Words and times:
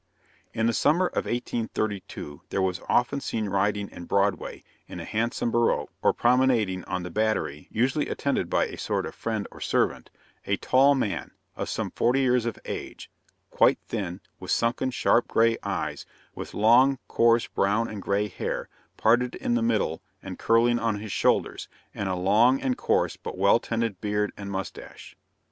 In 0.51 0.65
the 0.65 0.73
summer 0.73 1.05
of 1.05 1.25
1832, 1.25 2.41
there 2.49 2.59
was 2.59 2.81
often 2.89 3.21
seen 3.21 3.49
riding 3.49 3.87
in 3.91 4.05
Broadway, 4.05 4.63
in 4.87 4.99
a 4.99 5.05
handsome 5.05 5.51
barouche, 5.51 5.91
or 6.01 6.11
promenading 6.11 6.83
on 6.85 7.03
the 7.03 7.11
Battery 7.11 7.67
(usually 7.69 8.09
attended 8.09 8.49
by 8.49 8.65
a 8.65 8.79
sort 8.79 9.05
of 9.05 9.13
friend 9.13 9.47
or 9.51 9.59
servant,) 9.61 10.09
a 10.47 10.57
tall 10.57 10.95
man, 10.95 11.29
of 11.55 11.69
some 11.69 11.91
forty 11.91 12.19
years 12.21 12.47
of 12.47 12.57
age, 12.65 13.11
quite 13.51 13.77
thin, 13.85 14.21
with 14.39 14.49
sunken, 14.49 14.89
sharp 14.89 15.27
gray 15.27 15.59
eyes, 15.61 16.07
with 16.33 16.55
long, 16.55 16.97
coarse, 17.07 17.45
brown 17.45 17.87
and 17.87 18.01
gray 18.01 18.27
hair, 18.27 18.69
parted 18.97 19.35
in 19.35 19.53
the 19.53 19.61
middle 19.61 20.01
and 20.23 20.39
curling 20.39 20.79
on 20.79 20.97
his 20.97 21.11
shoulders, 21.11 21.67
and 21.93 22.09
a 22.09 22.15
long 22.15 22.59
and 22.59 22.75
coarse 22.75 23.17
but 23.17 23.37
well 23.37 23.59
tended 23.59 24.01
beard 24.01 24.33
and 24.35 24.49
mustache. 24.49 25.15